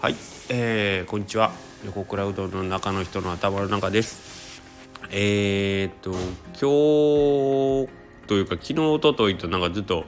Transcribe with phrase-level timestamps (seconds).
[0.00, 0.14] はい、
[0.48, 1.50] えー、こんにちは。
[1.84, 4.62] 横倉うどんの中の人の頭の中です。
[5.10, 6.12] えー、っと
[6.52, 10.04] 今日というか昨日おとといとなんかずっと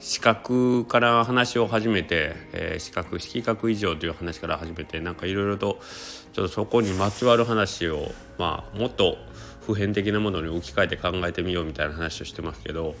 [0.00, 5.78] 資格から話を始めて、えー、資格色覚以上という話から始めてなんかいろいろと
[6.32, 9.18] ちょっとそこにまつわる話をまあもっと
[9.66, 12.94] 普遍的なものに置き換えて考えてみようみたいな話をしてますけど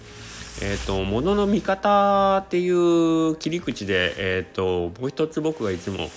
[0.62, 6.08] えーと、ものの見方っていう切り口で、えーと、もう一つ僕がいつも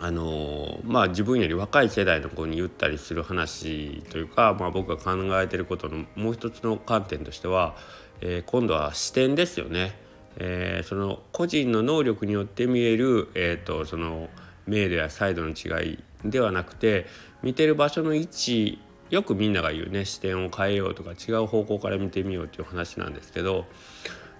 [0.00, 7.76] あのまあ自分より若い世代の子に言ったりする話というか、まあ、僕が考えてることのもう一つの観点としては、
[8.20, 9.92] えー、今度は視点ですよね。
[10.38, 14.28] えー、その個人の能力によって見える、えーとその
[14.66, 17.06] 明度やサイドの違いではなくて
[17.42, 18.78] 見てる場所の位置
[19.12, 23.66] よくみんなが言うね視点を変えようとか違う方向から見てみようっていう話なんですけど、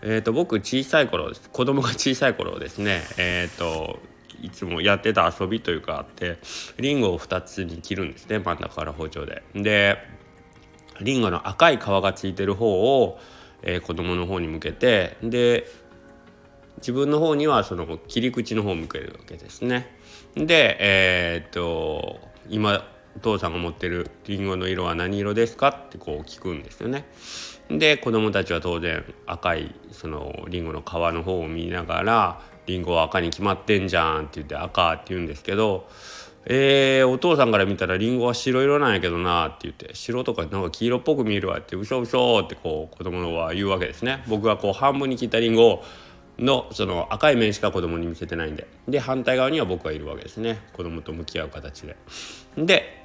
[0.00, 3.98] えーと、僕小さい頃子供が小さい頃ですねえ、ー、と
[4.40, 6.38] いつもやってた遊びというかあって
[6.78, 9.42] リンゴを2つに切るんですね真ん中から包丁で。
[9.54, 9.98] で
[11.02, 13.18] リンゴの赤い皮がついてる方を、
[13.62, 15.66] えー、子供の方に向けてで
[16.78, 19.94] 自分の方にはその切り口の方を向けるわけですね。
[20.34, 27.04] でえっ、と今お父さんが持ってるリンゴの色は何色ですかってこう聞くんですよね。
[27.68, 35.88] で子供たちは当然赤いそのリンゴの皮の方を見ながら「リンゴは赤に決まってんじゃん」って言って「赤」って言うんですけど
[36.44, 44.22] 「えー、お父さんから見たらリンゴは白色なんやけどな」って言って「白とかなんか黄色っぽく見えるわ」って「嘘嘘ってこう子供のは言うわけですね。
[44.26, 45.84] 僕がこう半分に切ったリンゴを
[46.38, 51.96] のその赤い面しか子供に見せてないんでで反対側には僕がいるわけですね子供と向き合う形で。
[52.56, 53.01] で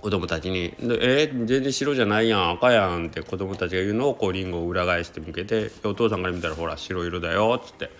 [0.00, 7.90] 子供たちに「えー、全然白じゃないやん赤やん」って子供たちが言うのをこうリンゴを裏返して向けてお父さんから見たら「ほら白色だよ」っつって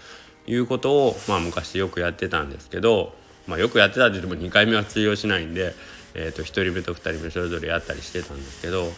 [0.47, 3.15] いうことを、まあ、昔よくやってたんですけど、
[3.47, 5.75] まあ、よくやってたって言っても2回目は通用しないんで、
[6.15, 8.91] えー、と1人目と2人目それぞれやったりしてたんですけど、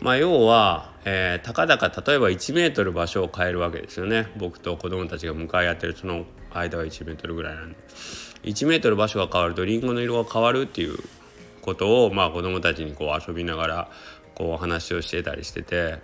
[0.00, 4.28] まあ、要は、えー、たかだか例えば1メートル場所を変えるわけですよね。
[4.36, 7.78] 僕と子供たちが向かい合ってるその間は1メートルぐらいなんで。
[8.44, 10.98] 1メートル場所が変わるとリンゴの色が変わるっていう
[11.60, 13.90] ことを、まあ、子どもたちにこう遊びながら
[14.34, 15.98] こう話をしてたりしてて、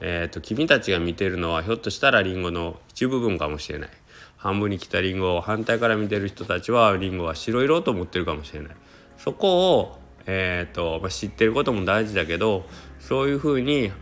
[0.00, 3.90] えーと、君たちが見てるのはひょっとしたらりんごの一部分かもしれない。
[4.36, 8.76] 半分に切ったりんごを反対から見てる人たちはりんごは白色と思ってるかもしれない。
[9.16, 12.64] そこを、えーとまあ、知ってることも大事だけど
[12.98, 13.92] そういうふうに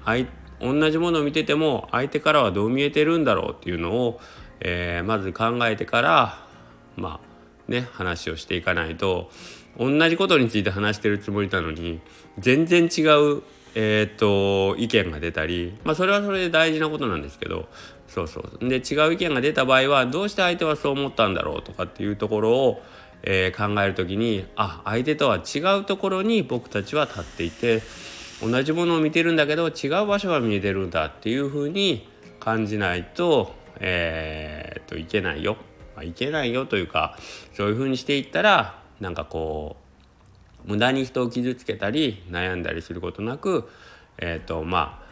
[0.61, 4.21] 同じものを見てても相手からはどう見えてるんだろうっていうのを、
[4.61, 6.47] えー、まず考えてから
[6.97, 9.31] まあね話をしていかないと。
[9.81, 12.01] 同じことについて話してるつもりなのに
[12.39, 13.43] 全然違う、
[13.75, 17.67] えーと、意見が出たり、まあ、それはそれで大事なことなんですけど
[18.07, 22.83] そうそうで違う意見が出た場合はどうして相手はそう思ったんだろうとかっていうところを、
[23.23, 27.83] えー、考える時にあ相手とは違うところに僕たちは立っていて
[28.43, 32.07] 同じものを見てるんだけど違う場所が見えてるんだっていうふうに
[32.39, 35.57] 感じないと,、えー、といけないよ。
[35.97, 37.17] あ、いけないよというか
[37.55, 39.77] そういうふうにしていったらなんかこ
[40.67, 43.69] う無駄に人を傷つけたり悩んだりすることなく
[44.19, 45.11] えっ、ー、とまあ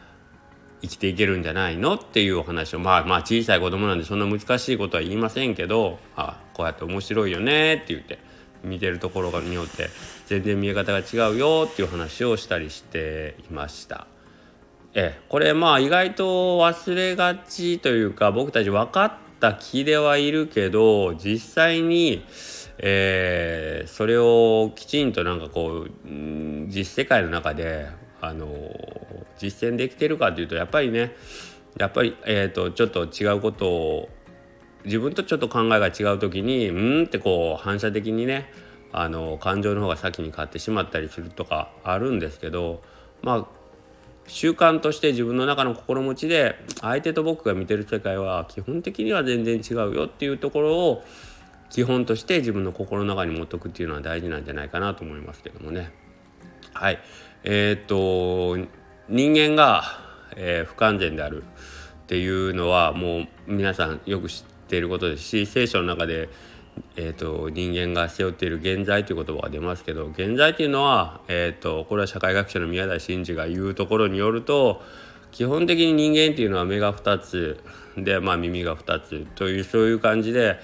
[0.80, 1.94] 生きていけるんじゃないの？
[1.94, 7.74] っていうお話をまあまあ小さい子供なんでそんな難しいことは言いませんけどあこうやって面白いよね？
[7.76, 8.18] って言って
[8.62, 9.88] 見てるところによって
[10.26, 11.68] 全然見え方が違うよ？
[11.68, 14.06] っていう話をしたりしていました。
[14.94, 16.24] えこれまあ意外と
[16.60, 22.24] 忘れがちというか僕たち分かった気ではいるけど実際に
[22.80, 25.90] えー、それをきちんとなんかこう
[26.68, 27.88] 実世界の中で
[28.20, 28.48] あの
[29.36, 31.12] 実践できてるかというとやっぱりね
[31.76, 34.08] やっぱり、えーと、ちょっと違うことを
[34.84, 38.50] 自分とちょっと考えが違う時にうんってこう反射的にね
[38.92, 42.82] あの感情の方が先に勝ってしまったりするとかあるんですけど
[43.22, 43.57] まあ
[44.28, 51.04] 習慣として自分の中の心持ちで相手と僕が見てる世界は基本的には全然違うよっていうところを
[51.70, 55.90] 基本として自分の心の中に持っておくっていうのは大事なんじゃないかなと思いますけどもね。
[56.72, 56.98] はい
[57.44, 58.68] えー、っと
[59.08, 59.82] 人間が、
[60.36, 66.28] えー、不完全であるっていうのはもう皆さんよく知っていることですし聖書の中で、
[66.96, 74.82] えーと、人間が背負っている現在という言葉が出ますけど現在というのは、えーと、これは社会学者の宮台真司が言うところによると
[75.30, 77.62] 基本的に人間っていうのは目が2つ
[77.96, 80.58] で、まあ、耳が2つというそういう感じで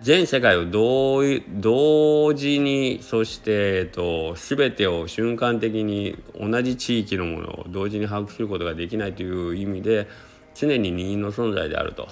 [0.00, 10.08] 全世界を同同時にそして、えっと、全てを瞬間的に同じ地域のものを同時に把握することができないという意味で
[10.54, 12.08] 常に任意の存在であると。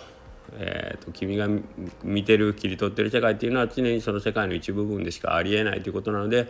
[0.59, 1.49] えーと、君が
[2.03, 6.49] 見てる切り取ってる世界っていうのは常にその世界の一部分でしかありえないということなので、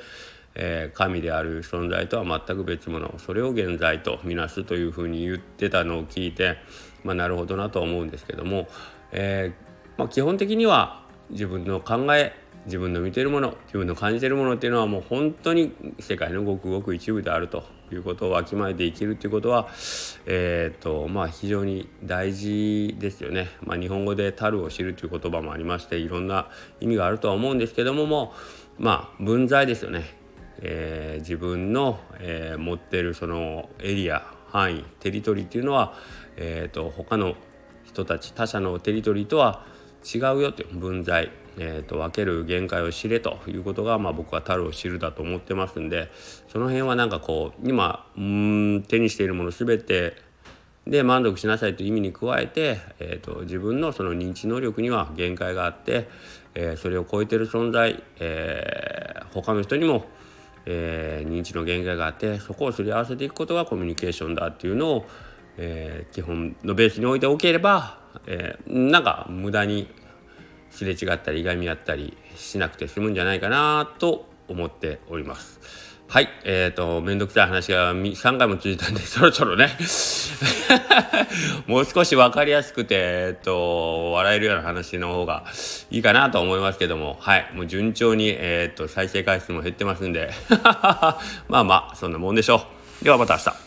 [0.55, 6.56] えー、神である存在とは全く別物それを現在とみなすというふうに言ってたのを聞いて、
[7.05, 8.69] まあ、なるほどなと思うんですけども、
[9.12, 12.32] えー、まあ、基本的には自分の考え
[12.67, 19.69] 自分の見てるもの自分の感じてるものっていうのはもう本当に世界のごくごく一部であるということをわきまえて生きるっていうことは、
[20.27, 23.49] えーとまあ、非常に大事ですよね。
[23.63, 26.49] まあ、日本語で「樽を知る」という言葉もありましていろんな
[26.81, 28.35] 意味があるとは思うんですけどもも
[28.79, 30.27] まあ分際ですよね。
[30.59, 35.95] えー、自分の、えー、持ってるそのエリア範囲テリトリーっていうのは、
[36.37, 37.35] えーと、他の
[37.85, 39.65] 人たち他者のテリトリーとは
[40.14, 46.11] 違うよという分際、えーと、分ける限界を知れということが、まあ、僕は樽を知るだと思ってますんで
[46.49, 50.14] その辺はなんかこう今うん手にしているもの全て
[50.87, 56.09] で満足しなさいという意味に加えて、えーと、自分のその認知能力には限界があって、
[56.55, 60.06] えー、それを超えてる存在、えー、他の人にも
[60.67, 65.06] えー、認知の限界があってそこをすり合わせていくことがコミュニケーションだっていうのを、
[65.58, 69.88] えー、基本のベースに置いておければ、えー、なんか無駄に
[70.70, 75.61] すれ違ったりいがみ合ったりしなくて済むんじゃないかなと思っております。
[76.08, 76.29] はい。
[76.44, 79.76] えっ、ー、と、めんどくさい話が3回も続いたんで、 そろそろね
[81.67, 85.44] もう少し分かりやすくて、えっ、ー、と、笑えるような話の方が
[85.91, 87.50] いいかなと思いますけども、はい。
[87.55, 90.31] もう順調に、えっ、ー、と、再生回数も減ってますんで
[91.49, 92.67] まあまあ、そんなもんでしょ
[93.00, 93.05] う。
[93.05, 93.66] ではまた明日。